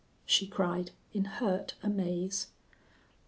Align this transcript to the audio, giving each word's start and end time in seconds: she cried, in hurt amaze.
she 0.25 0.47
cried, 0.47 0.89
in 1.13 1.25
hurt 1.25 1.75
amaze. 1.83 2.47